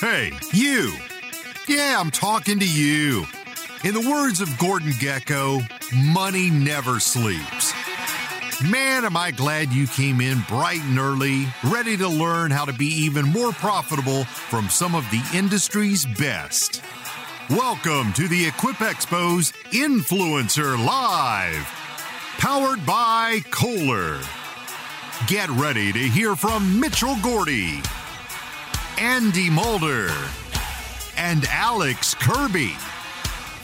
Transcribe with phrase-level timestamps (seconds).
[0.00, 0.92] Hey, you!
[1.66, 3.24] Yeah, I'm talking to you.
[3.82, 5.62] In the words of Gordon Gekko,
[6.12, 7.72] money never sleeps.
[8.62, 12.74] Man, am I glad you came in bright and early, ready to learn how to
[12.74, 16.82] be even more profitable from some of the industry's best.
[17.48, 21.66] Welcome to the Equip Expo's Influencer Live,
[22.36, 24.20] powered by Kohler.
[25.26, 27.80] Get ready to hear from Mitchell Gordy,
[28.98, 30.08] Andy Mulder,
[31.18, 32.72] and Alex Kirby.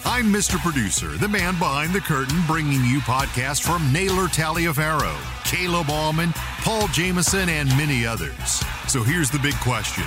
[0.04, 0.58] I'm Mr.
[0.58, 6.86] Producer, the man behind the curtain, bringing you podcasts from Naylor Taliaferro, Caleb Allman, Paul
[6.88, 8.62] Jameson, and many others.
[8.88, 10.04] So here's the big question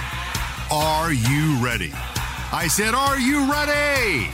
[0.71, 1.91] Are you ready?
[2.51, 4.27] I said, Are you ready?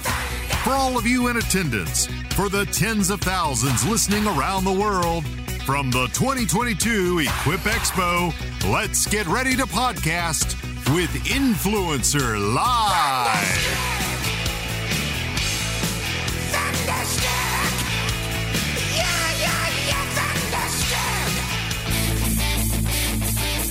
[0.65, 5.25] For all of you in attendance, for the tens of thousands listening around the world,
[5.65, 8.33] from the 2022 Equip Expo,
[8.69, 13.90] let's get ready to podcast with Influencer Live.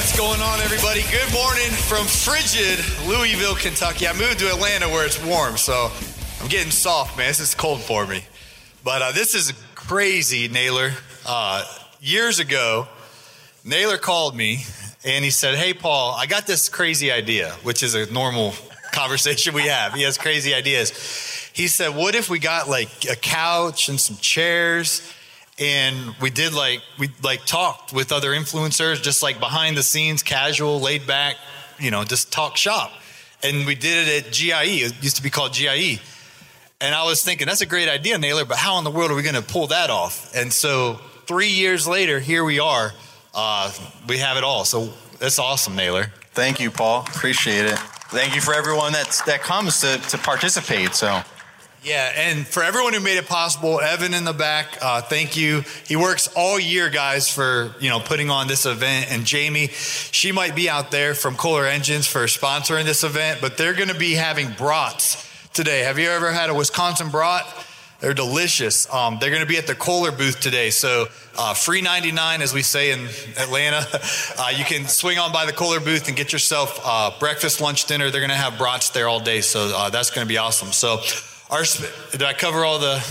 [0.00, 1.02] What's going on, everybody?
[1.10, 4.08] Good morning from frigid Louisville, Kentucky.
[4.08, 5.92] I moved to Atlanta where it's warm, so
[6.40, 7.28] I'm getting soft, man.
[7.28, 8.24] This is cold for me.
[8.82, 10.92] But uh, this is crazy, Naylor.
[11.26, 11.66] Uh,
[12.00, 12.88] years ago,
[13.62, 14.64] Naylor called me
[15.04, 18.54] and he said, Hey, Paul, I got this crazy idea, which is a normal
[18.92, 19.92] conversation we have.
[19.92, 20.92] He has crazy ideas.
[21.52, 25.02] He said, What if we got like a couch and some chairs?
[25.60, 30.22] And we did like we like talked with other influencers just like behind the scenes
[30.22, 31.36] casual laid back
[31.78, 32.90] you know just talk shop
[33.42, 36.00] and we did it at GIE it used to be called GIE
[36.80, 39.14] and I was thinking that's a great idea Naylor but how in the world are
[39.14, 42.92] we going to pull that off and so 3 years later here we are
[43.34, 43.72] uh,
[44.08, 47.00] we have it all so that's awesome Naylor Thank you, Paul.
[47.00, 47.78] Appreciate it.
[48.08, 50.94] Thank you for everyone that's, that comes to, to participate.
[50.94, 51.22] So,
[51.82, 55.64] Yeah, and for everyone who made it possible, Evan in the back, uh, thank you.
[55.86, 59.10] He works all year, guys, for you know putting on this event.
[59.10, 63.56] And Jamie, she might be out there from Kohler Engines for sponsoring this event, but
[63.56, 65.80] they're going to be having brats today.
[65.80, 67.46] Have you ever had a Wisconsin brat?
[68.00, 68.92] They're delicious.
[68.92, 70.70] Um, they're going to be at the Kohler booth today.
[70.70, 71.06] So,
[71.38, 73.08] uh, free 99, as we say in
[73.38, 73.86] Atlanta.
[74.38, 77.84] Uh, you can swing on by the Kohler booth and get yourself uh, breakfast, lunch,
[77.84, 78.10] dinner.
[78.10, 79.42] They're going to have brats there all day.
[79.42, 80.72] So, uh, that's going to be awesome.
[80.72, 81.02] So,
[81.50, 83.02] our, sp- did I cover all the.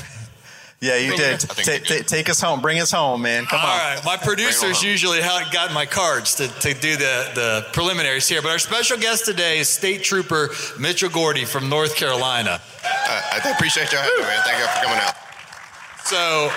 [0.81, 1.33] yeah, you did.
[1.35, 2.61] I think Ta- ta- take us home.
[2.61, 3.45] Bring us home, man.
[3.45, 3.71] Come All on.
[3.71, 4.05] All right.
[4.05, 4.89] my producers home.
[4.89, 8.97] usually ha- got my cards to, to do the, the preliminaries here, but our special
[8.97, 10.49] guest today is State Trooper
[10.79, 12.61] Mitchell Gordy from North Carolina.
[12.83, 14.41] I, I appreciate you having me, man.
[14.43, 15.13] Thank you for coming out.
[16.05, 16.51] So,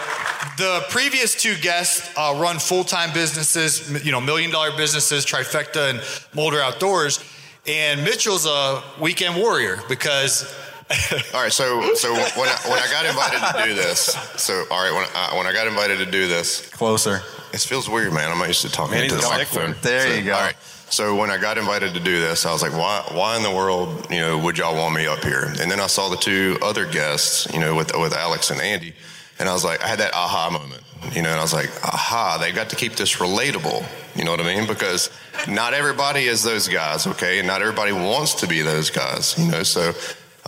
[0.56, 6.00] the previous two guests uh, run full-time businesses, you know, million-dollar businesses, Trifecta and
[6.34, 7.22] Mulder Outdoors,
[7.66, 10.52] and Mitchell's a weekend warrior because
[11.34, 13.98] All right, so so when I, when I got invited to do this,
[14.36, 17.22] so all right, when I, when I got invited to do this, Closer.
[17.52, 18.30] it feels weird, man.
[18.30, 19.74] I'm not used to talking into the microphone.
[19.82, 20.34] There So, you go.
[20.34, 20.56] All right.
[20.90, 23.50] So when I got invited to do this, I was like, why why in the
[23.50, 25.44] world, you know, would y'all want me up here?
[25.60, 28.92] And then I saw the two other guests, you know, with with Alex and Andy,
[29.38, 30.82] and I was like, I had that aha moment,
[31.14, 33.86] you know, and I was like, aha, they got to keep this relatable.
[34.14, 34.66] You know what I mean?
[34.68, 35.08] Because
[35.48, 37.38] not everybody is those guys, okay?
[37.38, 39.62] And not everybody wants to be those guys, you know.
[39.62, 39.94] So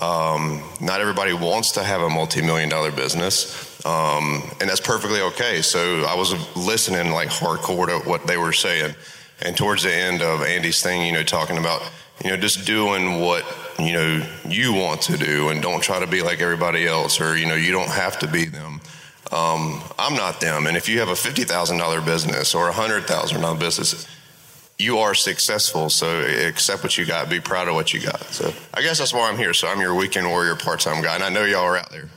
[0.01, 5.63] um, not everybody wants to have a multi-million dollar business, um, and that's perfectly okay.
[5.63, 8.95] So I was listening like hardcore to what they were saying,
[9.43, 11.83] and towards the end of Andy's thing, you know, talking about
[12.25, 13.45] you know just doing what
[13.79, 17.37] you know you want to do, and don't try to be like everybody else, or
[17.37, 18.81] you know you don't have to be them.
[19.33, 20.67] Um, I'm not them.
[20.67, 24.07] And if you have a $50,000 business or a $100,000 business,
[24.79, 25.89] you are successful.
[25.91, 28.21] So accept what you got, be proud of what you got.
[28.25, 29.55] So I guess that's why I'm here.
[29.55, 31.15] So I'm your weekend warrior part time guy.
[31.15, 32.09] And I know y'all are out there.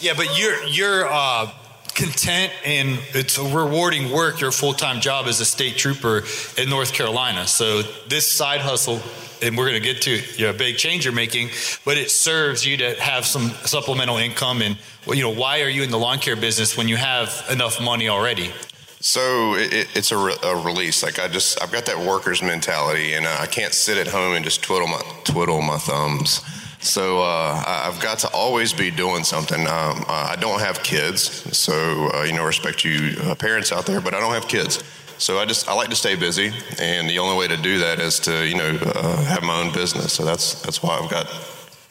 [0.00, 1.50] Yeah, but you're, you're, uh,
[1.94, 6.22] content and it's a rewarding work your full-time job as a state trooper
[6.56, 9.00] in north carolina so this side hustle
[9.42, 11.48] and we're going to get to you know, a big change you're making
[11.84, 14.78] but it serves you to have some supplemental income and
[15.08, 18.08] you know why are you in the lawn care business when you have enough money
[18.08, 18.52] already
[19.00, 21.02] so it, it's a, re- a, release.
[21.02, 24.44] Like I just, I've got that worker's mentality, and I can't sit at home and
[24.44, 26.42] just twiddle my twiddle my thumbs.
[26.80, 29.60] So uh, I've got to always be doing something.
[29.60, 31.22] Um, I don't have kids,
[31.56, 34.82] so uh, you know, respect you uh, parents out there, but I don't have kids.
[35.18, 37.98] So I just I like to stay busy, and the only way to do that
[37.98, 40.12] is to you know uh, have my own business.
[40.12, 41.26] So that's that's why I've got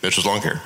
[0.01, 0.61] Mitchell's Lawn Care.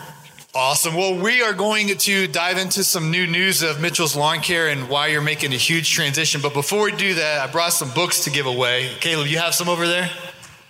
[0.53, 0.95] Awesome.
[0.95, 4.89] Well, we are going to dive into some new news of Mitchell's Lawn Care and
[4.89, 6.41] why you're making a huge transition.
[6.41, 8.89] But before we do that, I brought some books to give away.
[8.99, 10.09] Caleb, you have some over there?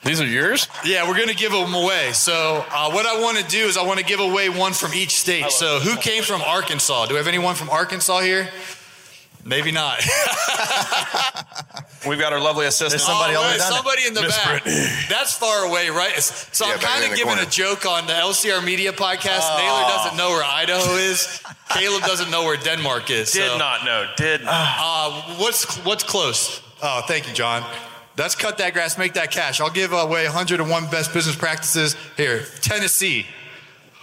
[0.03, 0.67] These are yours?
[0.85, 2.11] Yeah, we're going to give them away.
[2.13, 4.93] So, uh, what I want to do is I want to give away one from
[4.93, 5.49] each state.
[5.49, 7.07] So, who came from Arkansas?
[7.07, 8.49] Do we have anyone from Arkansas here?
[9.43, 9.99] Maybe not.
[12.07, 12.91] We've got our lovely assistant.
[12.91, 14.63] There's somebody, oh, somebody in the Miss back.
[14.63, 14.85] Brittany.
[15.09, 16.13] That's far away, right?
[16.19, 17.43] So yeah, I'm kind of giving corner.
[17.43, 19.41] a joke on the LCR Media podcast.
[19.43, 19.57] Oh.
[19.57, 21.41] Naylor doesn't know where Idaho is.
[21.69, 23.31] Caleb doesn't know where Denmark is.
[23.31, 23.57] Did so.
[23.57, 24.07] not know.
[24.17, 24.77] Did not.
[24.79, 26.61] Uh, what's what's close?
[26.81, 27.63] Oh, thank you, John.
[28.17, 29.61] Let's cut that grass, make that cash.
[29.61, 32.43] I'll give away 101 best business practices here.
[32.61, 33.25] Tennessee.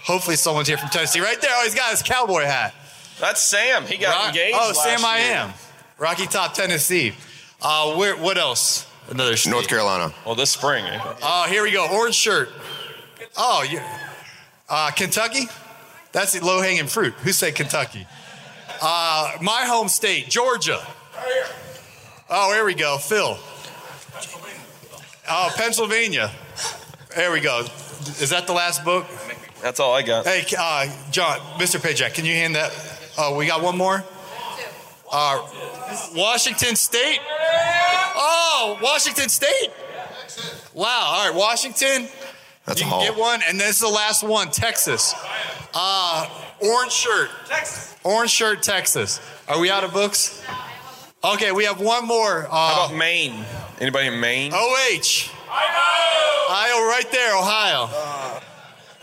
[0.03, 1.19] Hopefully, someone's here from Tennessee.
[1.19, 1.51] Right there.
[1.53, 2.73] Oh, he's got his cowboy hat.
[3.19, 3.83] That's Sam.
[3.85, 4.57] He got Rock, engaged.
[4.59, 5.07] Oh, Sam, year.
[5.07, 5.53] I am.
[5.97, 7.13] Rocky Top, Tennessee.
[7.61, 8.15] Uh, where?
[8.15, 8.89] What else?
[9.09, 9.51] Another state.
[9.51, 10.13] North Carolina.
[10.25, 10.85] Well, this spring.
[10.87, 11.87] Oh, uh, here we go.
[11.91, 12.49] Orange shirt.
[13.35, 13.99] Oh, yeah.
[14.69, 15.47] Uh, Kentucky.
[16.11, 17.13] That's the low hanging fruit.
[17.15, 18.07] Who said Kentucky?
[18.81, 20.79] Uh, my home state, Georgia.
[22.29, 22.97] Oh, here we go.
[22.97, 23.37] Phil.
[24.13, 24.61] Pennsylvania.
[25.29, 26.31] Oh, Pennsylvania.
[27.15, 27.61] There we go.
[27.61, 29.05] Is that the last book?
[29.61, 30.25] That's all I got.
[30.25, 31.79] Hey, uh, John, Mr.
[31.79, 32.71] Pajak, can you hand that?
[33.21, 34.01] Oh, we got one more.
[35.11, 35.45] Uh,
[36.15, 37.19] Washington State.
[38.15, 39.71] Oh, Washington State.
[40.73, 41.03] Wow.
[41.05, 42.07] All right, Washington.
[42.65, 44.51] That's you can get one, and this is the last one.
[44.51, 45.13] Texas.
[45.73, 46.29] Uh,
[46.61, 47.29] orange shirt.
[47.45, 47.93] Texas.
[48.05, 49.19] Orange shirt, Texas.
[49.49, 50.41] Are we out of books?
[51.21, 52.47] Okay, we have one more.
[52.49, 53.43] Uh, How about Maine?
[53.81, 54.53] Anybody in Maine?
[54.53, 54.55] OH.
[55.49, 56.45] Ohio.
[56.47, 57.89] Ohio, right there, Ohio.
[57.91, 58.39] Uh,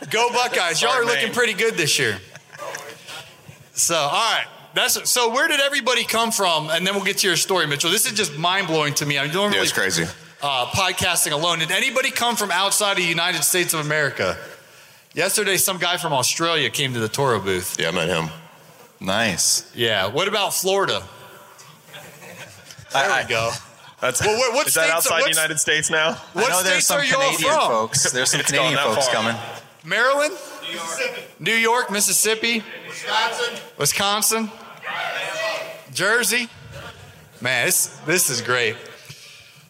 [0.09, 0.81] Go Buckeyes!
[0.81, 2.19] Y'all are looking pretty good this year.
[3.77, 4.47] So, all right.
[4.75, 5.31] That's so.
[5.31, 6.69] Where did everybody come from?
[6.71, 7.91] And then we'll get to your story, Mitchell.
[7.91, 9.19] This is just mind blowing to me.
[9.19, 10.05] I'm normally yeah, it's crazy.
[10.43, 11.61] Uh, podcasting alone.
[11.61, 14.37] Did anybody come from outside of the United States of America?
[15.15, 17.81] Yesterday, some guy from Australia came to the Toro booth.
[17.81, 18.29] Yeah, I met him.
[19.01, 19.71] Nice.
[19.75, 20.09] Yeah.
[20.09, 21.03] What about Florida?
[22.93, 23.51] There I, we go.
[24.01, 26.15] That's well, what, what is that outside the United States now?
[26.33, 28.11] What I know there's some Canadian folks.
[28.11, 29.35] There's some Canadian folks coming.
[29.85, 30.35] Maryland,
[31.39, 34.51] New York, Mississippi, Wisconsin, Wisconsin,
[35.93, 36.49] Jersey.
[37.41, 38.77] Man, this this is great.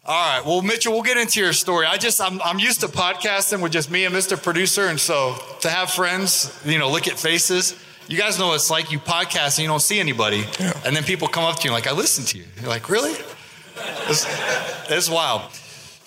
[0.04, 1.84] All right, well, Mitchell, we'll get into your story.
[1.84, 4.40] I just I'm I'm used to podcasting with just me and Mr.
[4.40, 7.74] Producer, and so to have friends, you know, look at faces.
[8.06, 10.78] You guys know it's like you podcast and you don't see anybody, yeah.
[10.84, 13.14] and then people come up to you like, "I listened to you." You're like, "Really?"
[14.08, 14.24] It's,
[14.88, 15.42] it's wild.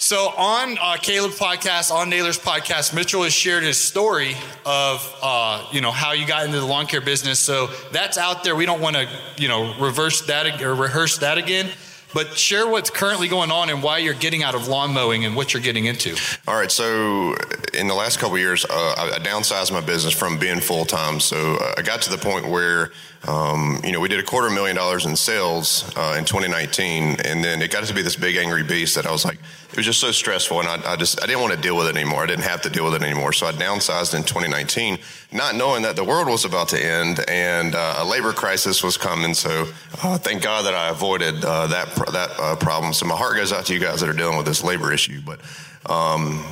[0.01, 4.33] So on uh, Caleb's podcast, on Naylor's podcast, Mitchell has shared his story
[4.65, 7.37] of uh, you know how you got into the lawn care business.
[7.37, 8.55] So that's out there.
[8.55, 11.69] We don't want to you know reverse that or rehearse that again.
[12.13, 15.35] But share what's currently going on and why you're getting out of lawn mowing and
[15.35, 16.15] what you're getting into.
[16.47, 16.71] All right.
[16.71, 17.35] So
[17.73, 21.19] in the last couple years, uh, I downsized my business from being full time.
[21.19, 22.91] So uh, I got to the point where
[23.27, 27.43] um, you know, we did a quarter million dollars in sales uh, in 2019, and
[27.43, 29.39] then it got to be this big angry beast that I was like,
[29.69, 31.87] it was just so stressful, and I, I, just I didn't want to deal with
[31.87, 32.23] it anymore.
[32.23, 34.99] I didn't have to deal with it anymore, so I downsized in 2019,
[35.33, 38.97] not knowing that the world was about to end and uh, a labor crisis was
[38.97, 39.33] coming.
[39.33, 39.67] So
[40.01, 42.93] uh, thank God that I avoided that that uh, problem.
[42.93, 45.21] So my heart goes out to you guys that are dealing with this labor issue,
[45.25, 45.39] but.
[45.85, 46.43] Um,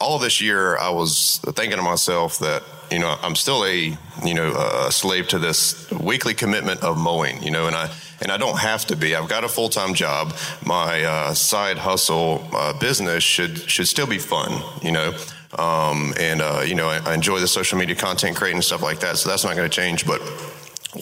[0.00, 4.34] all this year, I was thinking to myself that you know I'm still a you
[4.34, 4.52] know
[4.86, 7.42] a slave to this weekly commitment of mowing.
[7.42, 9.14] You know, and I and I don't have to be.
[9.14, 10.34] I've got a full time job.
[10.64, 14.62] My uh, side hustle uh, business should should still be fun.
[14.82, 15.14] You know.
[15.58, 18.82] Um, and uh, you know, I, I enjoy the social media content creating and stuff
[18.82, 19.18] like that.
[19.18, 20.06] So that's not going to change.
[20.06, 20.20] But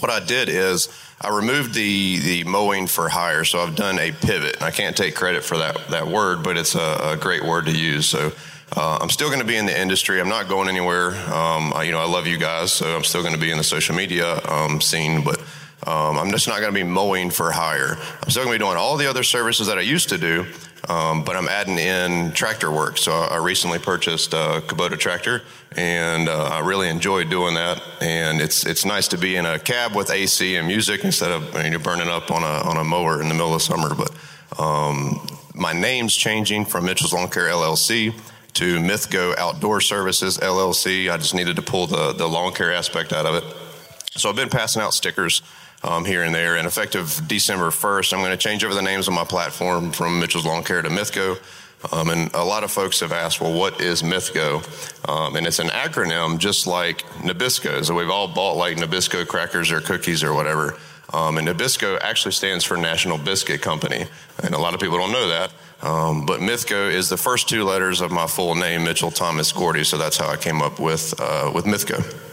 [0.00, 0.88] what I did is
[1.20, 3.44] I removed the the mowing for hire.
[3.44, 4.62] So I've done a pivot.
[4.62, 7.72] I can't take credit for that that word, but it's a, a great word to
[7.72, 8.08] use.
[8.08, 8.32] So
[8.76, 10.20] uh, I'm still going to be in the industry.
[10.20, 11.10] I'm not going anywhere.
[11.32, 13.58] Um, I, you know, I love you guys, so I'm still going to be in
[13.58, 15.24] the social media um, scene.
[15.24, 15.40] But
[15.86, 17.96] Um, I'm just not going to be mowing for hire.
[18.22, 20.44] I'm still going to be doing all the other services that I used to do,
[20.88, 22.98] um, but I'm adding in tractor work.
[22.98, 25.42] So I recently purchased a Kubota tractor,
[25.76, 27.82] and uh, I really enjoy doing that.
[28.00, 31.54] And it's it's nice to be in a cab with AC and music instead of
[31.64, 33.94] you know, burning up on a on a mower in the middle of summer.
[33.94, 34.10] But
[34.60, 38.14] um, my name's changing from Mitchell's Lawn Care LLC
[38.54, 41.10] to Mythgo Outdoor Services LLC.
[41.10, 43.44] I just needed to pull the the lawn care aspect out of it.
[44.16, 45.42] So I've been passing out stickers
[45.82, 46.56] um, here and there.
[46.56, 50.20] And effective December 1st, I'm going to change over the names on my platform from
[50.20, 51.38] Mitchell's Lawn Care to Mythgo.
[51.92, 55.08] Um, and a lot of folks have asked, well, what is Mythgo?
[55.08, 57.84] Um, and it's an acronym just like Nabisco.
[57.84, 60.76] So we've all bought like Nabisco crackers or cookies or whatever.
[61.12, 64.06] Um, and Nabisco actually stands for National Biscuit Company.
[64.42, 65.52] And a lot of people don't know that.
[65.80, 69.84] Um, but Mythgo is the first two letters of my full name, Mitchell Thomas Gordy.
[69.84, 72.27] So that's how I came up with, uh, with Mythgo.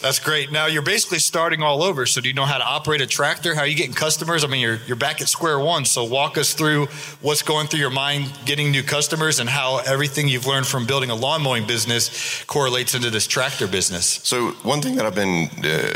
[0.00, 0.52] That's great.
[0.52, 2.06] Now you're basically starting all over.
[2.06, 3.54] So do you know how to operate a tractor?
[3.54, 4.44] How are you getting customers?
[4.44, 5.84] I mean, you're you're back at square one.
[5.84, 6.86] So walk us through
[7.20, 11.10] what's going through your mind getting new customers and how everything you've learned from building
[11.10, 14.20] a lawn mowing business correlates into this tractor business.
[14.22, 15.94] So one thing that I've been uh,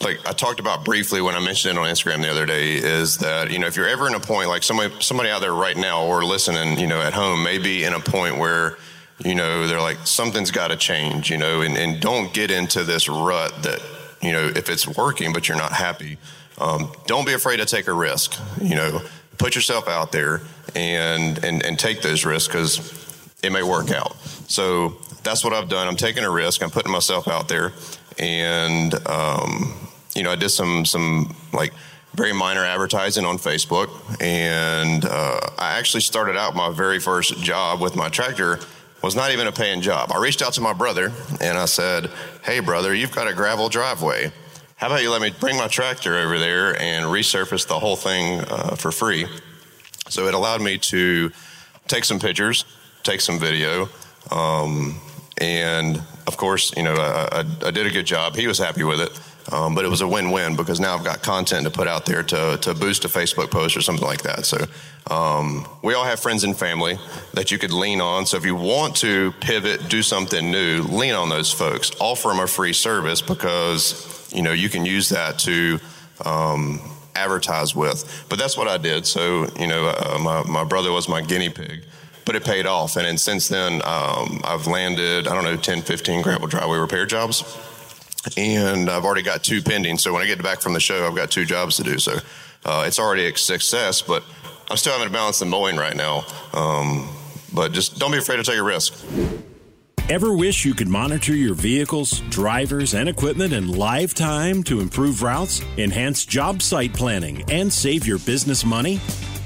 [0.00, 3.18] like I talked about briefly when I mentioned it on Instagram the other day is
[3.18, 5.76] that you know if you're ever in a point like somebody somebody out there right
[5.76, 8.78] now or listening you know at home may be in a point where
[9.24, 12.84] you know they're like something's got to change you know and, and don't get into
[12.84, 13.80] this rut that
[14.22, 16.18] you know if it's working but you're not happy
[16.58, 19.02] um, don't be afraid to take a risk you know.
[19.38, 20.42] Put yourself out there
[20.76, 24.14] and and, and take those risks because it may work out.
[24.48, 25.88] So that's what i've done.
[25.88, 26.62] I'm taking a risk.
[26.62, 27.72] I'm putting myself out there.
[28.18, 29.74] And um,
[30.14, 31.72] you know i did some some like
[32.14, 33.88] very minor advertising on Facebook.
[34.20, 38.58] And uh, I actually started out my very first job with my tractor
[39.02, 40.12] was not even a paying job.
[40.12, 42.10] I reached out to my brother and I said,
[42.42, 44.32] Hey, brother, you've got a gravel driveway.
[44.76, 48.40] How about you let me bring my tractor over there and resurface the whole thing
[48.40, 49.26] uh, for free?
[50.08, 51.30] So it allowed me to
[51.86, 52.64] take some pictures,
[53.02, 53.88] take some video,
[54.30, 55.00] um,
[55.38, 58.36] and of course, you know, I, I, I, did a good job.
[58.36, 59.10] He was happy with it.
[59.52, 62.22] Um, but it was a win-win because now I've got content to put out there
[62.22, 64.46] to, to boost a Facebook post or something like that.
[64.46, 64.58] So
[65.12, 66.98] um, we all have friends and family
[67.34, 68.26] that you could lean on.
[68.26, 71.90] So if you want to pivot, do something new, lean on those folks.
[72.00, 75.80] Offer them a free service because you know you can use that to
[76.24, 76.80] um,
[77.16, 78.24] advertise with.
[78.28, 79.06] But that's what I did.
[79.06, 81.84] So you know, uh, my my brother was my guinea pig
[82.26, 82.96] but it paid off.
[82.96, 87.04] And, and since then, um, I've landed, I don't know, 10, 15 gravel driveway repair
[87.04, 87.42] jobs
[88.36, 89.98] and I've already got two pending.
[89.98, 91.98] So when I get back from the show, I've got two jobs to do.
[91.98, 92.18] So
[92.64, 94.22] uh, it's already a success, but
[94.70, 96.24] I'm still having to balance the mowing right now.
[96.52, 97.08] Um,
[97.52, 98.94] but just don't be afraid to take a risk.
[100.08, 105.22] Ever wish you could monitor your vehicles, drivers, and equipment in live time to improve
[105.22, 109.00] routes, enhance job site planning, and save your business money?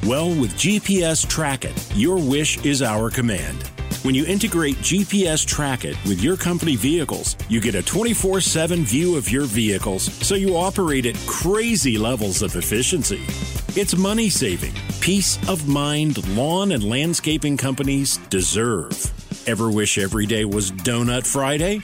[0.07, 3.71] Well, with GPS Track It, your wish is our command.
[4.05, 8.85] When you integrate GPS Track It with your company vehicles, you get a 24 7
[8.85, 13.23] view of your vehicles so you operate at crazy levels of efficiency.
[13.81, 18.93] It's money saving, peace of mind lawn and landscaping companies deserve.
[19.49, 21.81] Ever wish every day was Donut Friday?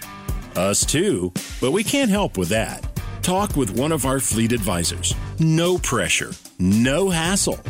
[0.57, 2.87] Us too, but we can't help with that.
[3.23, 5.15] Talk with one of our fleet advisors.
[5.39, 7.61] No pressure, no hassle.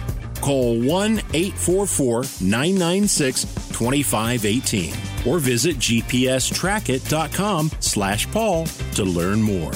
[0.41, 4.95] Call 1 844 996 2518
[5.27, 9.73] or visit gpstrackit.com slash Paul to learn more.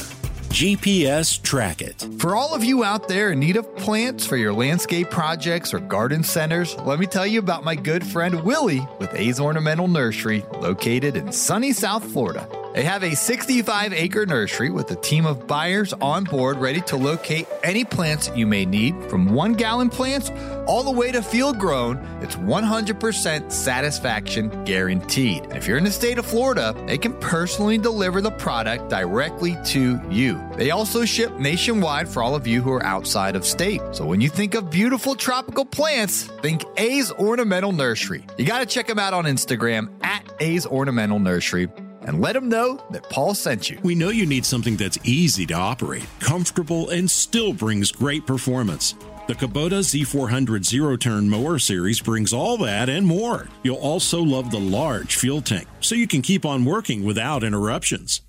[0.54, 2.06] GPS Track It.
[2.18, 5.80] For all of you out there in need of plants for your landscape projects or
[5.80, 10.44] garden centers, let me tell you about my good friend Willie with A's Ornamental Nursery
[10.60, 12.48] located in sunny South Florida.
[12.74, 16.96] They have a 65 acre nursery with a team of buyers on board ready to
[16.96, 20.32] locate any plants you may need from one gallon plants
[20.66, 21.98] all the way to field grown.
[22.20, 25.44] It's 100% satisfaction guaranteed.
[25.44, 29.56] And if you're in the state of Florida, they can personally deliver the product directly
[29.66, 30.44] to you.
[30.56, 33.82] They also ship nationwide for all of you who are outside of state.
[33.92, 38.26] So when you think of beautiful tropical plants, think A's Ornamental Nursery.
[38.36, 41.68] You got to check them out on Instagram at A's Ornamental Nursery
[42.04, 43.78] and let them know that Paul sent you.
[43.82, 48.94] We know you need something that's easy to operate, comfortable, and still brings great performance.
[49.26, 53.48] The Kubota Z400 Zero Turn Mower Series brings all that and more.
[53.62, 58.20] You'll also love the large fuel tank, so you can keep on working without interruptions.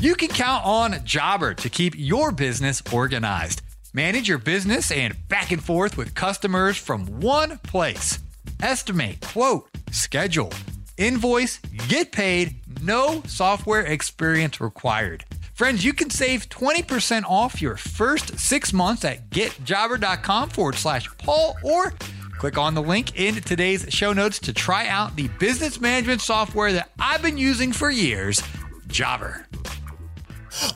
[0.00, 3.62] You can count on Jobber to keep your business organized.
[3.92, 8.20] Manage your business and back and forth with customers from one place.
[8.62, 10.52] Estimate, quote, schedule,
[10.96, 11.58] invoice,
[11.88, 15.24] get paid, no software experience required.
[15.54, 21.56] Friends, you can save 20% off your first six months at getjobber.com forward slash Paul
[21.62, 21.92] or
[22.38, 26.72] click on the link in today's show notes to try out the business management software
[26.72, 28.42] that I've been using for years,
[28.86, 29.46] Jobber.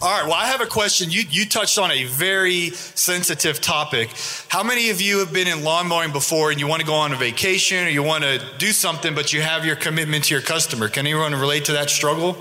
[0.01, 0.25] All right.
[0.25, 1.11] Well, I have a question.
[1.11, 4.11] You you touched on a very sensitive topic.
[4.49, 6.95] How many of you have been in lawn mowing before and you want to go
[6.95, 10.35] on a vacation or you want to do something, but you have your commitment to
[10.35, 10.89] your customer?
[10.89, 12.35] Can anyone relate to that struggle?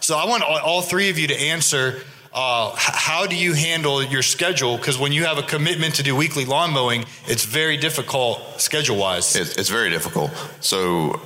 [0.00, 2.00] So I want all, three of you to answer.
[2.32, 4.76] Uh, how do you handle your schedule?
[4.76, 8.96] Because when you have a commitment to do weekly lawn mowing, it's very difficult schedule
[8.96, 9.34] wise.
[9.34, 10.30] It, it's very difficult.
[10.60, 11.20] So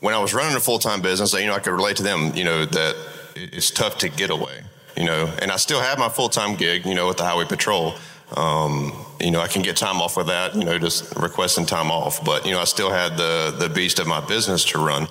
[0.00, 2.34] when I was running a full time business, you know, I could relate to them.
[2.34, 2.96] You know that
[3.34, 4.62] it's tough to get away
[4.98, 7.44] you know, and I still have my full time gig, you know, with the Highway
[7.44, 7.94] Patrol.
[8.36, 11.90] Um, you know, I can get time off with that, you know, just requesting time
[11.90, 12.24] off.
[12.24, 15.06] But, you know, I still had the, the beast of my business to run.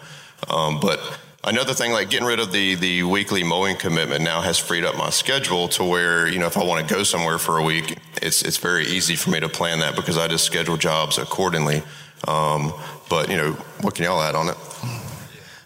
[0.50, 1.00] Um, but
[1.44, 4.98] another thing, like getting rid of the, the weekly mowing commitment now has freed up
[4.98, 7.98] my schedule to where, you know, if I want to go somewhere for a week,
[8.22, 11.82] it's, it's very easy for me to plan that because I just schedule jobs accordingly.
[12.28, 12.74] Um,
[13.10, 14.58] but, you know, what can y'all add on it?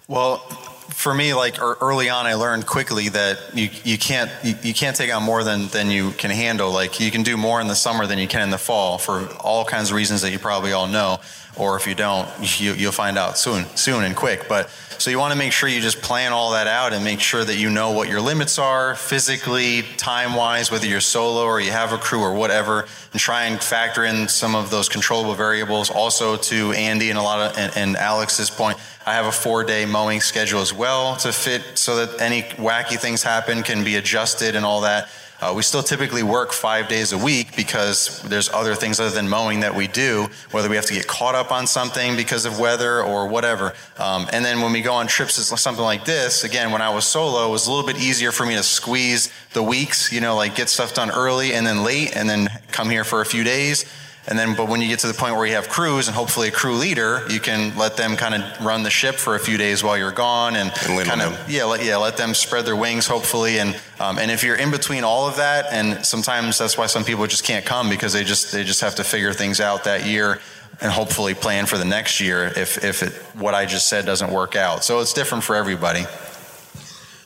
[0.08, 0.61] Well,
[0.94, 4.74] for me, like er, early on, I learned quickly that you, you can't you, you,
[4.74, 6.72] can't take on more than, than you can handle.
[6.72, 9.28] Like you can do more in the summer than you can in the fall for
[9.40, 11.20] all kinds of reasons that you probably all know.
[11.62, 12.28] Or if you don't,
[12.60, 14.48] you, you'll find out soon, soon and quick.
[14.50, 17.20] But so you want to make sure you just plan all that out and make
[17.20, 21.62] sure that you know what your limits are physically, time wise, whether you're solo or
[21.62, 25.36] you have a crew or whatever, and try and factor in some of those controllable
[25.36, 25.92] variables.
[25.92, 29.64] Also to Andy and a lot of and, and Alex's point I have a four
[29.64, 33.98] day mowing schedule as well to fit so that any wacky things happen can be
[33.98, 35.10] adjusted and all that.
[35.42, 39.28] Uh, we still typically work five days a week because there's other things other than
[39.28, 42.60] mowing that we do, whether we have to get caught up on something because of
[42.60, 43.74] weather or whatever.
[43.98, 46.94] Um, and then when we go on trips, it's something like this, again, when I
[46.94, 50.22] was solo, it was a little bit easier for me to squeeze the weeks, you
[50.22, 53.26] know, like get stuff done early and then late and then come here for a
[53.26, 53.86] few days.
[54.28, 56.50] And then, but when you get to the point where you have crews and hopefully
[56.50, 59.58] a crew leader, you can let them kind of run the ship for a few
[59.58, 62.76] days while you're gone and, and kind of, yeah, let, yeah, let them spread their
[62.76, 63.58] wings hopefully.
[63.58, 67.04] And, um, and if you're in between all of that, and sometimes that's why some
[67.04, 70.06] people just can't come because they just, they just have to figure things out that
[70.06, 70.40] year
[70.82, 74.32] and hopefully plan for the next year if, if it, what I just said doesn't
[74.32, 74.84] work out.
[74.84, 76.06] So it's different for everybody.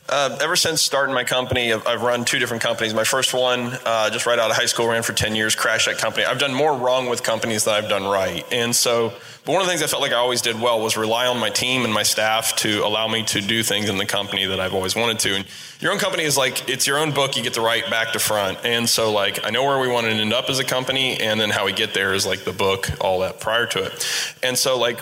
[0.08, 2.94] Uh, ever since starting my company, I've, I've, run two different companies.
[2.94, 5.88] My first one, uh, just right out of high school, ran for 10 years, crashed
[5.88, 6.26] that company.
[6.26, 8.46] I've done more wrong with companies than I've done right.
[8.52, 9.14] And so,
[9.46, 11.40] but one of the things I felt like I always did well was rely on
[11.40, 14.60] my team and my staff to allow me to do things in the company that
[14.60, 15.36] I've always wanted to.
[15.38, 15.46] And
[15.80, 18.20] your own company is like, it's your own book, you get to write back to
[18.20, 18.60] front.
[18.64, 21.42] And so, like, I know where we want to end up as a company, and
[21.42, 24.08] then how we get there is like the book, all that prior to it.
[24.44, 25.00] And so, like,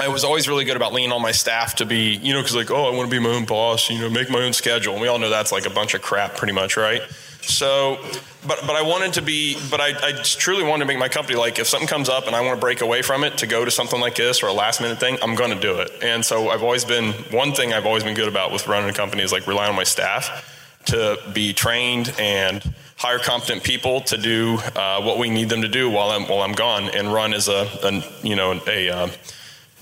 [0.00, 2.56] I was always really good about leaning on my staff to be, you know, because
[2.56, 4.94] like, oh, I want to be my own boss, you know, make my own schedule.
[4.94, 7.02] And we all know that's like a bunch of crap, pretty much, right?
[7.42, 7.98] So,
[8.46, 11.36] but but I wanted to be, but I, I truly wanted to make my company
[11.38, 13.62] like if something comes up and I want to break away from it to go
[13.62, 15.90] to something like this or a last minute thing, I'm going to do it.
[16.02, 18.94] And so I've always been one thing I've always been good about with running a
[18.94, 24.16] company is like relying on my staff to be trained and hire competent people to
[24.16, 27.34] do uh, what we need them to do while I'm while I'm gone and run
[27.34, 29.08] as a, a you know a uh,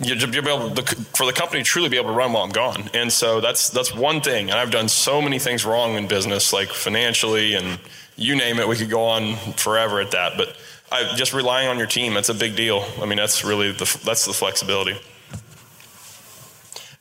[0.01, 0.83] you will be able to,
[1.17, 2.89] for the company to truly be able to run while I'm gone.
[2.95, 4.51] And so that's that's one thing.
[4.51, 7.81] And I've done so many things wrong in business, like financially and
[8.17, 8.69] you name it.
[8.69, 10.37] We could go on forever at that.
[10.37, 10.57] But
[10.93, 12.85] I, just relying on your team, that's a big deal.
[13.01, 14.97] I mean, that's really the that's the flexibility.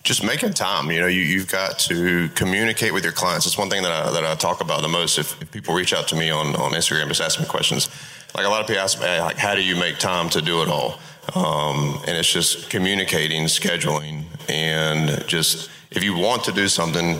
[0.03, 0.89] Just making time.
[0.89, 3.45] You know, you, you've got to communicate with your clients.
[3.45, 5.19] It's one thing that I, that I talk about the most.
[5.19, 7.89] If, if people reach out to me on, on Instagram, just ask me questions.
[8.33, 10.61] Like a lot of people ask me, like, how do you make time to do
[10.61, 10.99] it all?
[11.35, 17.19] Um, and it's just communicating, scheduling, and just if you want to do something,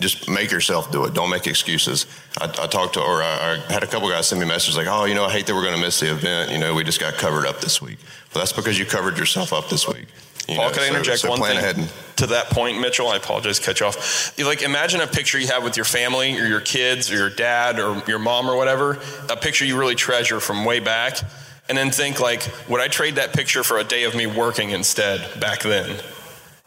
[0.00, 1.14] just make yourself do it.
[1.14, 2.06] Don't make excuses.
[2.40, 4.88] I, I talked to, or I, I, had a couple guys send me messages like,
[4.88, 6.50] "Oh, you know, I hate that we're going to miss the event.
[6.50, 7.98] You know, we just got covered up this week."
[8.32, 10.06] But that's because you covered yourself up this week.
[10.48, 13.08] You Paul, know, can I interject so, so one thing and, to that point, Mitchell?
[13.08, 14.34] I apologize cut you off.
[14.36, 17.30] You, like, imagine a picture you have with your family or your kids or your
[17.30, 18.98] dad or your mom or whatever,
[19.30, 21.18] a picture you really treasure from way back
[21.68, 24.70] and then think like, would I trade that picture for a day of me working
[24.70, 25.98] instead back then?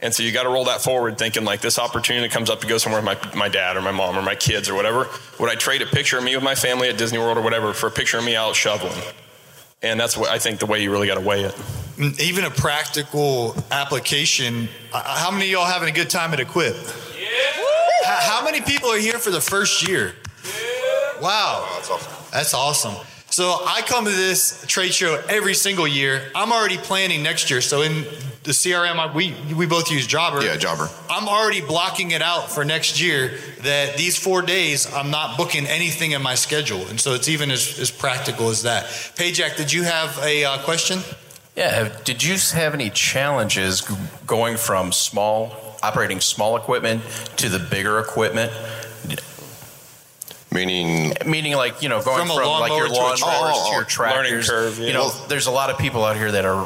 [0.01, 2.67] And so you got to roll that forward thinking like this opportunity comes up to
[2.67, 5.07] go somewhere with my, my dad or my mom or my kids or whatever.
[5.39, 7.73] Would I trade a picture of me with my family at Disney World or whatever
[7.73, 8.99] for a picture of me out shoveling?
[9.81, 11.55] And that's what I think the way you really got to weigh it.
[12.19, 14.67] Even a practical application.
[14.91, 16.75] Uh, how many of y'all having a good time at Equip?
[16.75, 18.19] Yeah.
[18.19, 20.13] How many people are here for the first year?
[20.43, 21.21] Yeah.
[21.21, 21.65] Wow.
[21.65, 22.25] Oh, that's awesome.
[22.31, 22.95] That's awesome.
[23.35, 26.21] So I come to this trade show every single year.
[26.33, 27.59] I'm already planning next year.
[27.59, 28.05] So in
[28.43, 30.41] the CRM, I- we we both use Jobber.
[30.41, 30.89] Yeah, Jobber.
[31.09, 35.67] I'm already blocking it out for next year that these four days I'm not booking
[35.67, 36.87] anything in my schedule.
[36.87, 38.85] And so it's even as, as practical as that.
[39.17, 40.99] Pajak, did you have a uh, question?
[41.57, 41.89] Yeah.
[42.05, 43.81] Did you have any challenges
[44.25, 47.01] going from small, operating small equipment
[47.35, 48.53] to the bigger equipment?
[50.55, 53.65] Meaning, Meaning, like you know, going From from, like your lawnmower to a lawnmowers tractor.
[53.65, 54.49] to your Oh, tractors.
[54.49, 54.87] learning curve, yeah.
[54.87, 56.61] You know, Well- there's a lot of people out here that are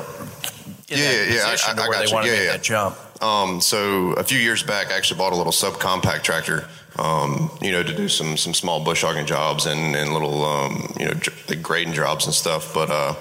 [0.88, 2.14] in Yeah, that yeah, yeah, I- position to I- I where got they you.
[2.14, 2.52] want to Yeah, make yeah.
[2.54, 2.96] that jump.
[3.22, 7.72] Um, so a few years back, I actually bought a little subcompact tractor, um, you
[7.72, 11.14] know, to do some some small bush hogging jobs and, and little, um, you know,
[11.50, 12.74] like grading jobs and stuff.
[12.74, 13.16] But uh,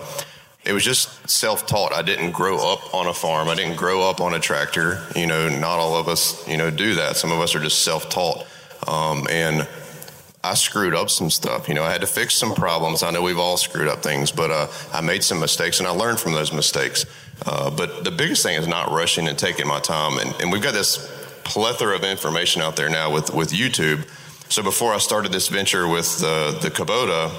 [0.65, 1.93] it was just self-taught.
[1.93, 3.49] I didn't grow up on a farm.
[3.49, 5.03] I didn't grow up on a tractor.
[5.17, 7.17] You know, not all of us, you know, do that.
[7.17, 8.47] Some of us are just self-taught.
[8.87, 9.67] Um, and
[10.49, 11.69] I screwed up some stuff.
[11.69, 13.03] You know, I had to fix some problems.
[13.03, 15.91] I know we've all screwed up things, but uh, I made some mistakes and I
[15.91, 17.05] learned from those mistakes.
[17.45, 20.19] Uh, but the biggest thing is not rushing and taking my time.
[20.19, 20.97] And, and we've got this
[21.45, 24.09] plethora of information out there now with, with YouTube.
[24.51, 27.31] So before I started this venture with uh, the Kubota,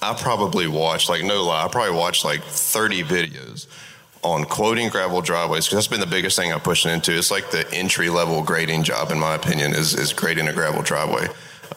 [0.00, 3.66] I probably watched, like, no lie, I probably watched like 30 videos
[4.22, 7.18] on quoting gravel driveways because that's been the biggest thing I'm pushing into.
[7.18, 10.82] It's like the entry level grading job, in my opinion, is, is grading a gravel
[10.82, 11.26] driveway.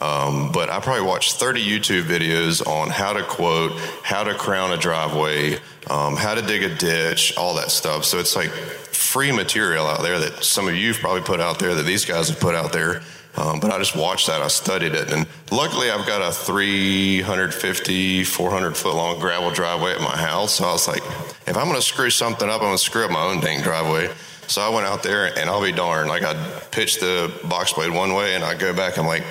[0.02, 3.72] Um, but I probably watched 30 YouTube videos on how to quote,
[4.04, 5.56] how to crown a driveway,
[5.90, 8.06] um, how to dig a ditch, all that stuff.
[8.06, 11.76] So it's like free material out there that some of you've probably put out there
[11.76, 13.02] that these guys have put out there.
[13.38, 14.42] Um, but I just watched that.
[14.42, 15.12] I studied it.
[15.12, 20.54] And luckily, I've got a 350, 400 foot long gravel driveway at my house.
[20.54, 21.04] So I was like,
[21.46, 23.62] if I'm going to screw something up, I'm going to screw up my own dang
[23.62, 24.10] driveway.
[24.48, 26.08] So I went out there and I'll be darned.
[26.08, 26.34] Like I
[26.72, 29.24] pitched the box blade one way and I go back, I'm like,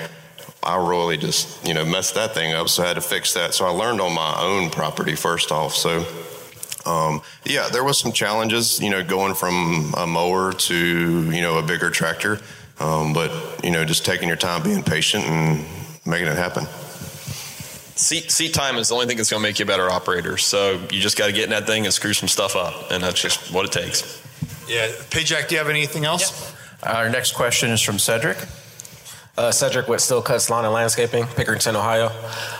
[0.65, 2.69] I really just, you know, messed that thing up.
[2.69, 3.55] So I had to fix that.
[3.55, 5.75] So I learned on my own property first off.
[5.75, 6.07] So,
[6.87, 11.59] um, yeah, there was some challenges, you know, going from a mower to, you know,
[11.59, 12.41] a bigger tractor.
[12.81, 13.31] Um, but,
[13.63, 15.65] you know, just taking your time, being patient and
[16.05, 16.67] making it happen.
[17.97, 20.37] Seat, seat time is the only thing that's going to make you a better operator.
[20.37, 23.03] So you just got to get in that thing and screw some stuff up, and
[23.03, 24.21] that's just what it takes.
[24.69, 24.89] Yeah.
[25.11, 26.53] Pajak, do you have anything else?
[26.83, 28.39] Our next question is from Cedric.
[29.37, 32.11] Uh, Cedric with Still Cuts Lawn and Landscaping, Pickerington, Ohio.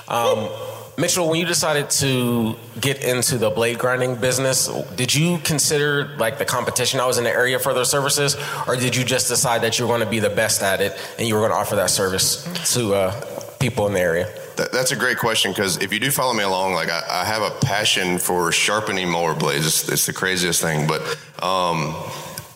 [0.09, 0.49] Um,
[0.97, 6.39] Mitchell, when you decided to get into the blade grinding business, did you consider like
[6.39, 8.37] the competition I was in the area for those services,
[8.69, 10.97] or did you just decide that you were going to be the best at it
[11.19, 14.27] and you were going to offer that service to uh, people in the area?
[14.57, 17.25] That, that's a great question because if you do follow me along, like I, I
[17.25, 19.67] have a passion for sharpening mower blades.
[19.67, 21.03] It's, it's the craziest thing, but
[21.43, 21.95] um,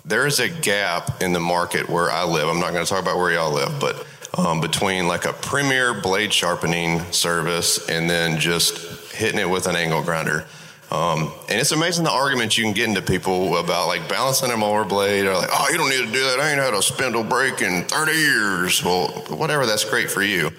[0.09, 2.49] there is a gap in the market where I live.
[2.49, 4.07] I'm not going to talk about where y'all live, but
[4.39, 9.77] um, between like a premier blade sharpening service and then just hitting it with an
[9.77, 10.47] angle grinder.
[10.91, 14.57] Um, and it's amazing the arguments you can get into people about like balancing a
[14.57, 16.41] mower blade or like, oh, you don't need to do that.
[16.41, 18.83] I ain't had a spindle break in 30 years.
[18.83, 20.51] Well, whatever, that's great for you.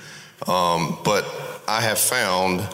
[0.47, 1.25] Um, but
[1.67, 2.67] I have found,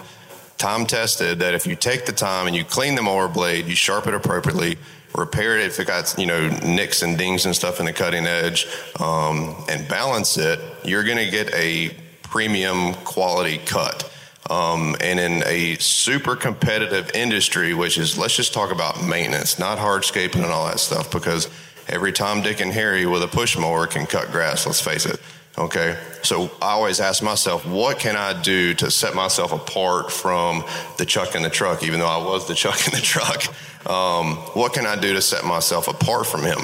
[0.58, 3.76] time tested, that if you take the time and you clean the mower blade, you
[3.76, 4.78] sharpen it appropriately,
[5.16, 8.26] repair it if it got you know nicks and dings and stuff in the cutting
[8.26, 8.68] edge,
[9.00, 14.12] um, and balance it, you're going to get a premium quality cut.
[14.50, 19.80] Um, and in a super competitive industry, which is let's just talk about maintenance, not
[19.80, 21.50] hardscaping and all that stuff, because
[21.88, 24.68] every Tom, Dick, and Harry with a push mower can cut grass.
[24.68, 25.20] Let's face it.
[25.58, 25.98] Okay.
[26.22, 30.66] So I always ask myself, what can I do to set myself apart from
[30.98, 33.46] the Chuck in the truck, even though I was the Chuck in the truck?
[33.90, 36.60] Um, what can I do to set myself apart from him?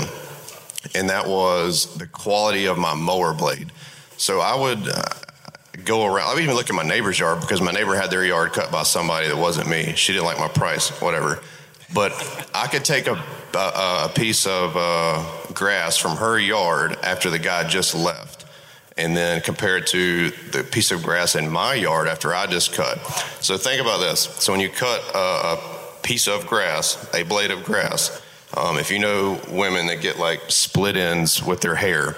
[0.96, 3.72] And that was the quality of my mower blade.
[4.18, 5.04] So I would uh,
[5.86, 6.30] go around.
[6.30, 8.72] I would even look at my neighbor's yard because my neighbor had their yard cut
[8.72, 9.94] by somebody that wasn't me.
[9.96, 11.40] She didn't like my price, whatever.
[11.94, 12.12] But
[12.54, 13.24] I could take a,
[13.54, 15.24] a, a piece of uh,
[15.54, 18.41] grass from her yard after the guy just left
[18.98, 22.74] and then compare it to the piece of grass in my yard after I just
[22.74, 22.98] cut.
[23.40, 24.22] So think about this.
[24.22, 25.60] So when you cut a, a
[26.04, 28.22] piece of grass, a blade of grass,
[28.56, 32.16] um, if you know women that get like split ends with their hair,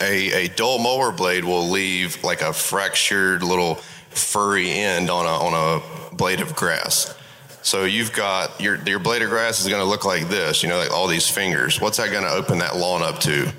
[0.00, 3.76] a, a dull mower blade will leave like a fractured little
[4.10, 5.80] furry end on a, on
[6.12, 7.14] a blade of grass.
[7.62, 10.68] So you've got your your blade of grass is going to look like this, you
[10.68, 11.80] know, like all these fingers.
[11.80, 13.52] What's that going to open that lawn up to?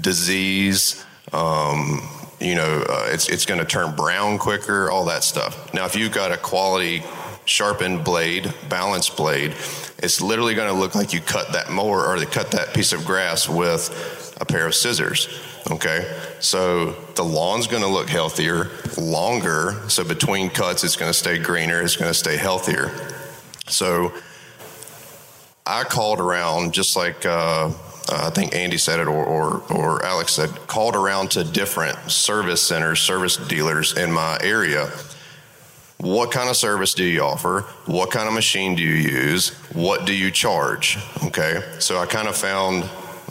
[0.00, 1.04] Disease.
[1.32, 2.02] Um,
[2.40, 5.72] you know, uh, it's it's going to turn brown quicker, all that stuff.
[5.74, 7.02] Now, if you've got a quality
[7.44, 9.54] sharpened blade, balanced blade,
[9.98, 12.92] it's literally going to look like you cut that mower or they cut that piece
[12.92, 15.28] of grass with a pair of scissors.
[15.70, 19.76] Okay, so the lawn's going to look healthier longer.
[19.88, 21.82] So between cuts, it's going to stay greener.
[21.82, 22.90] It's going to stay healthier.
[23.68, 24.12] So
[25.66, 27.26] I called around just like.
[27.26, 27.72] Uh,
[28.10, 32.10] uh, I think Andy said it or, or, or Alex said, called around to different
[32.10, 34.90] service centers, service dealers in my area.
[35.98, 37.62] What kind of service do you offer?
[37.86, 39.50] What kind of machine do you use?
[39.74, 40.98] What do you charge?
[41.24, 42.88] Okay, so I kind of found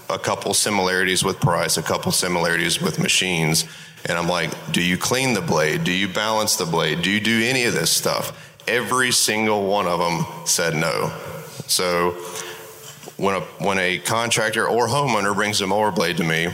[0.09, 3.65] a couple similarities with price, a couple similarities with machines.
[4.05, 5.83] And I'm like, do you clean the blade?
[5.83, 7.01] Do you balance the blade?
[7.01, 8.55] Do you do any of this stuff?
[8.67, 11.11] Every single one of them said no.
[11.67, 12.15] So
[13.19, 16.47] when a when a contractor or homeowner brings a mower blade to me,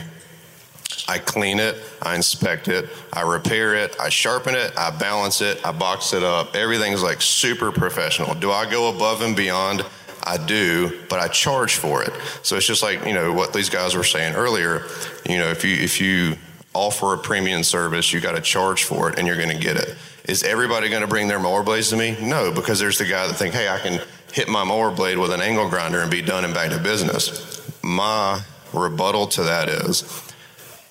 [1.08, 5.64] I clean it, I inspect it, I repair it, I sharpen it, I balance it,
[5.64, 6.56] I box it up.
[6.56, 8.34] Everything's like super professional.
[8.34, 9.84] Do I go above and beyond?
[10.24, 12.12] I do, but I charge for it.
[12.42, 14.86] So it's just like, you know, what these guys were saying earlier,
[15.28, 16.36] you know, if you if you
[16.74, 19.76] offer a premium service, you got to charge for it and you're going to get
[19.76, 19.96] it.
[20.24, 22.16] Is everybody going to bring their mower blades to me?
[22.20, 24.00] No, because there's the guy that think, "Hey, I can
[24.36, 27.58] hit my mower blade with an angle grinder and be done and back to business.
[27.82, 28.42] My
[28.74, 30.02] rebuttal to that is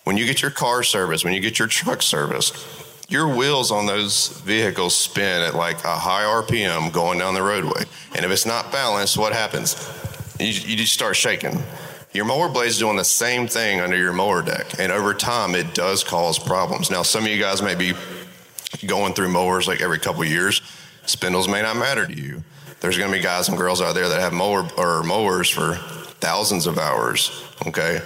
[0.03, 2.51] when you get your car service, when you get your truck service,
[3.07, 7.83] your wheels on those vehicles spin at like a high RPM going down the roadway.
[8.15, 9.75] And if it's not balanced, what happens?
[10.39, 11.61] You, you just start shaking.
[12.13, 14.79] Your mower blade's doing the same thing under your mower deck.
[14.79, 16.89] And over time, it does cause problems.
[16.89, 17.93] Now, some of you guys may be
[18.87, 20.63] going through mowers like every couple years.
[21.05, 22.43] Spindles may not matter to you
[22.81, 25.75] there's going to be guys and girls out there that have mower or mowers for
[26.19, 27.43] thousands of hours.
[27.67, 28.01] Okay,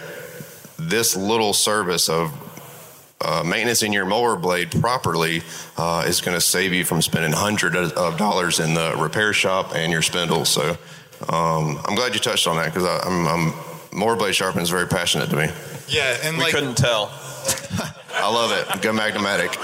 [0.77, 2.31] this little service of
[3.21, 5.41] uh, maintenance in your mower blade properly
[5.77, 9.75] uh, is going to save you from spending hundreds of dollars in the repair shop
[9.75, 10.45] and your spindle.
[10.45, 10.77] So
[11.27, 13.53] um, I'm glad you touched on that because I'm, I'm
[13.91, 15.49] mower blade sharpening is very passionate to me.
[15.87, 17.07] Yeah, and we like, couldn't tell.
[18.21, 18.81] I love it.
[18.81, 19.55] Go Magna-Matic.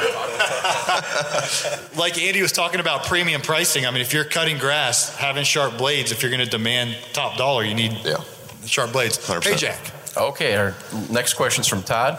[1.98, 3.86] like Andy was talking about premium pricing.
[3.86, 7.38] I mean, if you're cutting grass, having sharp blades, if you're going to demand top
[7.38, 8.18] dollar, you need yeah.
[8.66, 9.18] sharp blades.
[9.18, 9.44] 100%.
[9.44, 9.80] Hey, Jack.
[10.18, 10.74] Okay, our
[11.10, 12.18] next question's from Todd.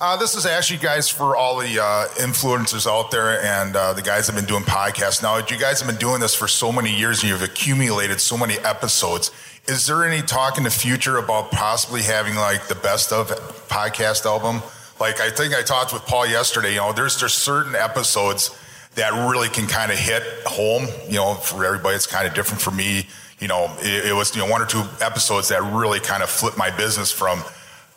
[0.00, 4.02] Uh, this is actually, guys, for all the uh, influencers out there and uh, the
[4.02, 5.22] guys that have been doing podcasts.
[5.22, 8.36] Now, you guys have been doing this for so many years and you've accumulated so
[8.36, 9.30] many episodes.
[9.66, 13.28] Is there any talk in the future about possibly having like the best of
[13.68, 14.62] podcast album?
[15.00, 16.70] Like I think I talked with Paul yesterday.
[16.70, 18.56] You know, there's just certain episodes
[18.94, 20.86] that really can kind of hit home.
[21.08, 22.62] You know, for everybody, it's kind of different.
[22.62, 23.06] For me,
[23.40, 26.30] you know, it, it was you know one or two episodes that really kind of
[26.30, 27.42] flipped my business from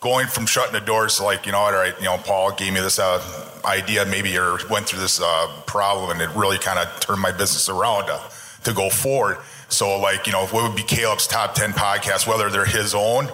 [0.00, 2.72] going from shutting the doors to like you know all right you know paul gave
[2.72, 3.20] me this uh,
[3.64, 7.32] idea maybe or went through this uh, problem and it really kind of turned my
[7.32, 8.20] business around to,
[8.62, 12.48] to go forward so like you know what would be caleb's top 10 podcasts whether
[12.48, 13.28] they're his own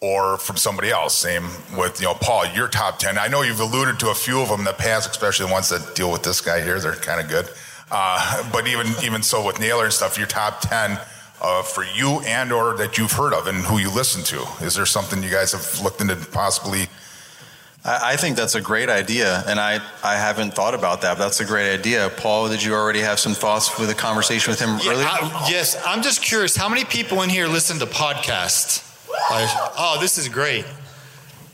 [0.00, 1.14] or from somebody else.
[1.14, 1.44] Same
[1.76, 3.18] with, you know, Paul, your top 10.
[3.18, 5.68] I know you've alluded to a few of them in the past, especially the ones
[5.70, 6.78] that deal with this guy here.
[6.78, 7.48] They're kind of good.
[7.90, 10.98] Uh, but even even so with Naylor and stuff, your top 10
[11.40, 14.46] uh, for you and or that you've heard of and who you listen to.
[14.64, 16.88] Is there something you guys have looked into possibly?
[17.84, 21.16] I, I think that's a great idea, and I, I haven't thought about that.
[21.16, 22.10] that's a great idea.
[22.16, 25.06] Paul, did you already have some thoughts with a conversation with him yeah, earlier?
[25.06, 26.56] I, yes, I'm just curious.
[26.56, 28.87] How many people in here listen to podcasts?
[29.30, 30.64] Like, oh, this is great.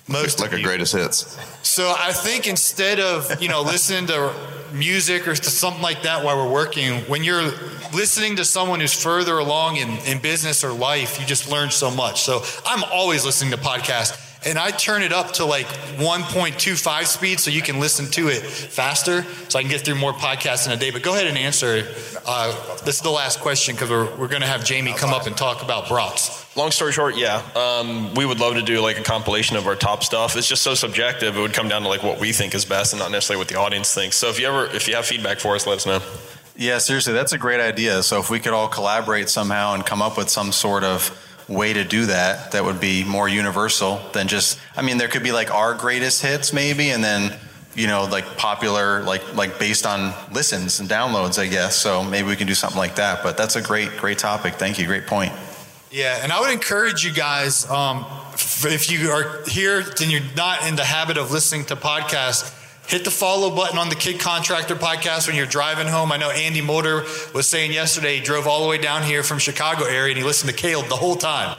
[0.06, 1.38] Most like a greatest hits.
[1.62, 4.34] So I think instead of you know listening to
[4.72, 7.52] music or something like that while we're working, when you're
[7.94, 11.90] listening to someone who's further along in, in business or life, you just learn so
[11.90, 12.22] much.
[12.22, 17.40] So I'm always listening to podcasts and I turn it up to like 1.25 speed
[17.40, 20.72] so you can listen to it faster so I can get through more podcasts in
[20.72, 20.90] a day.
[20.90, 21.86] But go ahead and answer.
[22.26, 22.52] Uh,
[22.84, 25.36] this is the last question because we're, we're going to have Jamie come up and
[25.36, 26.44] talk about brats.
[26.56, 29.74] Long story short, yeah, um, we would love to do like a compilation of our
[29.74, 30.36] top stuff.
[30.36, 32.92] It's just so subjective; it would come down to like what we think is best,
[32.92, 34.16] and not necessarily what the audience thinks.
[34.16, 36.00] So if you ever, if you have feedback for us, let us know.
[36.56, 38.04] Yeah, seriously, that's a great idea.
[38.04, 41.10] So if we could all collaborate somehow and come up with some sort of
[41.48, 45.22] way to do that that would be more universal than just I mean there could
[45.22, 47.38] be like our greatest hits maybe and then
[47.74, 51.76] you know like popular like like based on listens and downloads I guess.
[51.76, 53.22] So maybe we can do something like that.
[53.22, 54.54] But that's a great great topic.
[54.54, 54.86] Thank you.
[54.86, 55.32] Great point.
[55.90, 58.06] Yeah and I would encourage you guys um,
[58.64, 62.52] if you are here and you're not in the habit of listening to podcasts
[62.86, 66.12] Hit the follow button on the Kid Contractor podcast when you're driving home.
[66.12, 69.38] I know Andy Mulder was saying yesterday he drove all the way down here from
[69.38, 71.56] Chicago area and he listened to Caleb the whole time.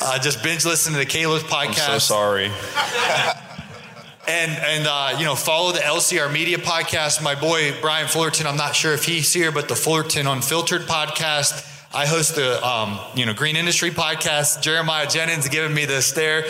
[0.00, 1.88] Uh, just binge listening to the Caleb's podcast.
[1.88, 2.44] I'm so sorry.
[4.28, 7.22] and and uh, you know follow the LCR Media podcast.
[7.22, 8.46] My boy Brian Fullerton.
[8.46, 11.66] I'm not sure if he's here, but the Fullerton Unfiltered podcast.
[11.92, 14.62] I host the um, you know Green Industry podcast.
[14.62, 16.44] Jeremiah Jennings giving me the stare.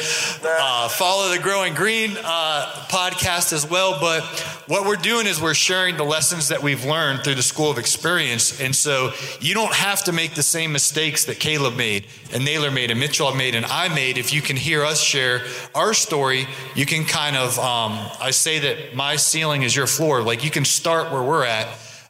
[0.45, 3.99] Uh, follow the Growing Green uh, podcast as well.
[3.99, 4.23] But
[4.67, 7.79] what we're doing is we're sharing the lessons that we've learned through the School of
[7.79, 12.45] Experience, and so you don't have to make the same mistakes that Caleb made, and
[12.45, 14.19] Naylor made, and Mitchell made, and I made.
[14.19, 15.41] If you can hear us share
[15.75, 20.23] our story, you can kind of um, I say that my ceiling is your floor.
[20.23, 21.67] Like you can start where we're at.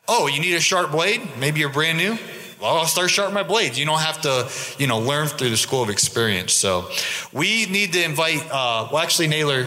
[0.09, 1.21] Oh, you need a sharp blade?
[1.38, 2.19] Maybe you're brand new
[2.61, 3.79] well, I'll start sharpening my blades.
[3.79, 6.53] You don't have to, you know, learn through the school of experience.
[6.53, 6.88] So
[7.33, 9.66] we need to invite, uh, well, actually, Naylor,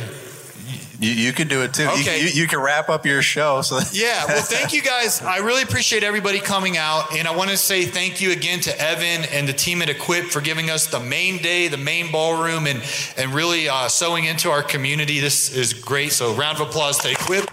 [0.99, 1.83] You, you can do it too.
[1.83, 2.21] You- Okay.
[2.21, 3.61] You, you can wrap up your show.
[3.61, 5.21] So yeah, well, thank you guys.
[5.21, 7.13] I really appreciate everybody coming out.
[7.17, 10.25] And I want to say thank you again to Evan and the team at Equip
[10.25, 12.81] for giving us the main day, the main ballroom, and,
[13.17, 15.19] and really uh, sewing into our community.
[15.19, 16.13] This is great.
[16.13, 17.49] So, round of applause to Equip.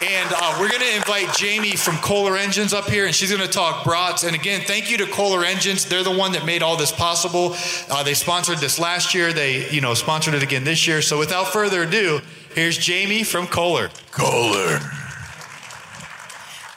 [0.00, 3.42] And uh, we're going to invite Jamie from Kohler Engines up here, and she's going
[3.42, 4.22] to talk brats.
[4.22, 5.86] And again, thank you to Kohler Engines.
[5.86, 7.56] They're the one that made all this possible.
[7.90, 9.32] Uh, they sponsored this last year.
[9.32, 11.02] They, you know, sponsored it again this year.
[11.02, 12.20] So without further ado,
[12.54, 13.90] here's Jamie from Kohler.
[14.12, 14.78] Kohler.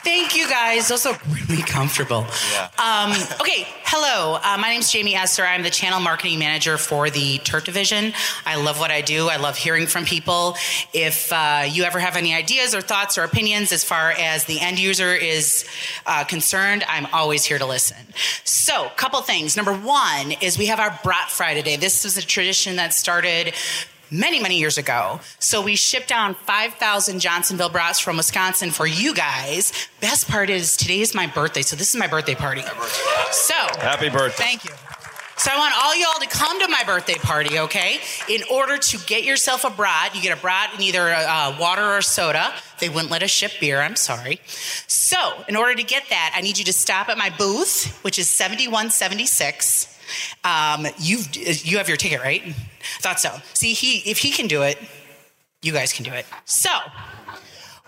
[0.04, 0.88] Thank you guys.
[0.88, 1.16] Those are
[1.48, 2.26] really comfortable.
[2.76, 4.36] Um, okay, hello.
[4.42, 5.44] Uh, my name is Jamie Esser.
[5.44, 8.12] I'm the channel marketing manager for the Turf Division.
[8.44, 9.28] I love what I do.
[9.28, 10.56] I love hearing from people.
[10.92, 14.58] If uh, you ever have any ideas or thoughts or opinions as far as the
[14.58, 15.64] end user is
[16.04, 17.98] uh, concerned, I'm always here to listen.
[18.42, 19.56] So, couple things.
[19.56, 21.76] Number one is we have our Brat Fry today.
[21.76, 23.54] This was a tradition that started
[24.12, 25.20] many, many years ago.
[25.38, 29.72] So we shipped down 5,000 Johnsonville brats from Wisconsin for you guys.
[30.00, 32.62] Best part is today is my birthday, so this is my birthday party.
[33.30, 34.44] So Happy birthday.
[34.44, 34.70] Thank you.
[35.38, 37.98] So I want all y'all to come to my birthday party, okay?
[38.28, 41.82] In order to get yourself a brat, you get a brat in either uh, water
[41.82, 42.52] or soda.
[42.78, 43.80] They wouldn't let us ship beer.
[43.80, 44.40] I'm sorry.
[44.86, 48.20] So in order to get that, I need you to stop at my booth, which
[48.20, 49.91] is 7176.
[50.44, 52.54] Um, you've you have your ticket, right?
[53.00, 53.30] Thought so.
[53.54, 54.78] See, he if he can do it,
[55.62, 56.26] you guys can do it.
[56.44, 56.70] So.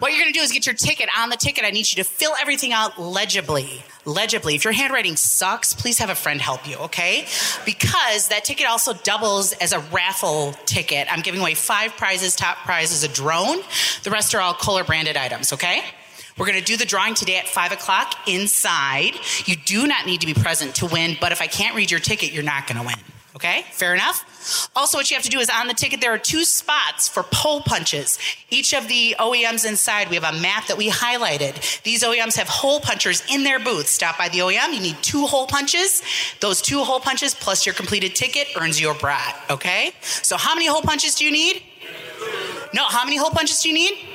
[0.01, 1.09] What you're going to do is get your ticket.
[1.17, 3.85] On the ticket, I need you to fill everything out legibly.
[4.05, 4.57] Legibly.
[4.57, 7.27] If your handwriting sucks, please have a friend help you, okay?
[7.65, 11.07] Because that ticket also doubles as a raffle ticket.
[11.09, 12.35] I'm giving away five prizes.
[12.35, 13.59] Top prize is a drone.
[14.03, 15.85] The rest are all Kohler branded items, okay?
[16.37, 19.13] We're going to do the drawing today at 5 o'clock inside.
[19.47, 22.01] You do not need to be present to win, but if I can't read your
[22.01, 22.97] ticket, you're not going to win.
[23.37, 24.71] Okay, fair enough.
[24.77, 27.25] Also, what you have to do is on the ticket, there are two spots for
[27.25, 28.17] pole punches.
[28.49, 31.83] Each of the OEMs inside, we have a map that we highlighted.
[31.83, 33.89] These OEMs have hole punchers in their booth.
[33.89, 36.01] Stop by the OEM, you need two hole punches.
[36.41, 39.37] Those two hole punches plus your completed ticket earns you a brat.
[39.51, 41.61] Okay, so how many hole punches do you need?
[42.73, 44.14] No, how many hole punches do you need?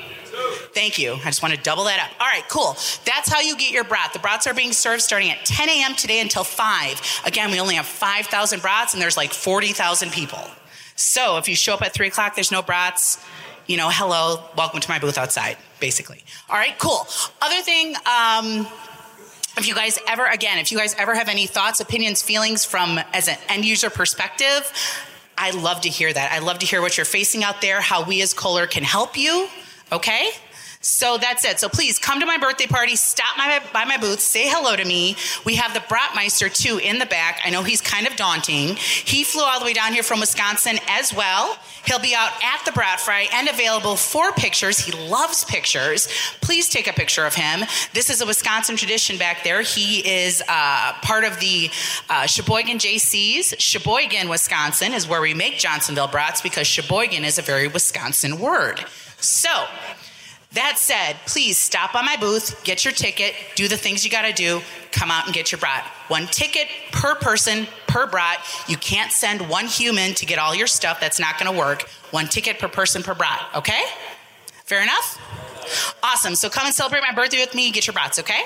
[0.73, 1.13] Thank you.
[1.13, 2.21] I just want to double that up.
[2.21, 2.73] All right, cool.
[3.05, 4.13] That's how you get your brat.
[4.13, 5.95] The brats are being served starting at 10 a.m.
[5.95, 7.21] today until 5.
[7.25, 10.39] Again, we only have 5,000 brats and there's like 40,000 people.
[10.95, 13.23] So if you show up at 3 o'clock, there's no brats,
[13.67, 16.23] you know, hello, welcome to my booth outside, basically.
[16.49, 17.07] All right, cool.
[17.41, 18.67] Other thing, um,
[19.57, 22.99] if you guys ever, again, if you guys ever have any thoughts, opinions, feelings from
[23.13, 24.71] as an end user perspective,
[25.37, 26.31] I love to hear that.
[26.31, 29.17] I love to hear what you're facing out there, how we as Kohler can help
[29.17, 29.47] you.
[29.91, 30.31] Okay?
[30.81, 31.59] So that's it.
[31.59, 34.85] So please come to my birthday party, stop my, by my booth, say hello to
[34.85, 35.17] me.
[35.43, 37.41] We have the Bratmeister too in the back.
[37.43, 38.77] I know he's kind of daunting.
[38.77, 41.57] He flew all the way down here from Wisconsin as well.
[41.85, 44.79] He'll be out at the Brat Fry and available for pictures.
[44.79, 46.07] He loves pictures.
[46.39, 47.65] Please take a picture of him.
[47.93, 49.61] This is a Wisconsin tradition back there.
[49.61, 51.69] He is uh, part of the
[52.09, 53.53] uh, Sheboygan Jaycees.
[53.59, 58.85] Sheboygan, Wisconsin is where we make Johnsonville brats because Sheboygan is a very Wisconsin word.
[59.21, 59.65] So,
[60.53, 64.33] that said, please stop by my booth, get your ticket, do the things you gotta
[64.33, 65.83] do, come out and get your brat.
[66.07, 68.39] One ticket per person per brat.
[68.67, 71.83] You can't send one human to get all your stuff, that's not gonna work.
[72.09, 73.83] One ticket per person per brat, okay?
[74.65, 75.19] Fair enough?
[76.01, 76.33] Awesome.
[76.33, 78.41] So come and celebrate my birthday with me, get your brats, okay?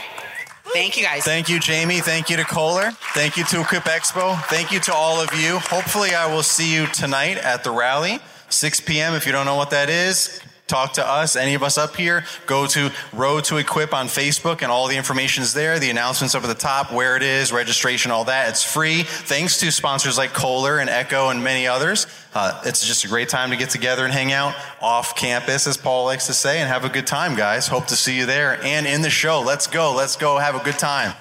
[0.73, 1.23] Thank you guys.
[1.23, 1.99] Thank you, Jamie.
[1.99, 2.91] Thank you to Kohler.
[3.13, 4.41] Thank you to Equip Expo.
[4.45, 5.59] Thank you to all of you.
[5.59, 9.13] Hopefully, I will see you tonight at the rally, 6 p.m.
[9.13, 10.41] If you don't know what that is,
[10.73, 12.23] talk to us, any of us up here.
[12.47, 15.77] Go to Road to Equip on Facebook, and all the information is there.
[15.77, 18.49] The announcements up at the top, where it is, registration, all that.
[18.49, 19.03] It's free.
[19.03, 22.07] Thanks to sponsors like Kohler and Echo and many others.
[22.33, 25.77] Uh, it's just a great time to get together and hang out off campus, as
[25.77, 27.67] Paul likes to say, and have a good time, guys.
[27.67, 29.41] Hope to see you there and in the show.
[29.41, 29.93] Let's go.
[29.93, 30.39] Let's go.
[30.39, 31.13] Have a good time.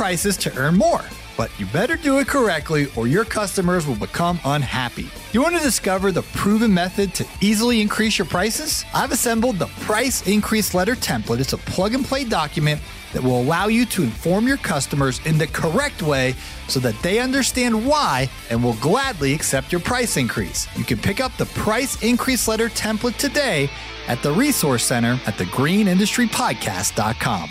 [0.00, 1.04] Prices to earn more,
[1.36, 5.10] but you better do it correctly or your customers will become unhappy.
[5.32, 8.86] You want to discover the proven method to easily increase your prices?
[8.94, 11.38] I've assembled the Price Increase Letter template.
[11.38, 12.80] It's a plug and play document
[13.12, 16.34] that will allow you to inform your customers in the correct way
[16.66, 20.66] so that they understand why and will gladly accept your price increase.
[20.78, 23.68] You can pick up the Price Increase Letter template today
[24.08, 27.50] at the Resource Center at thegreenindustrypodcast.com.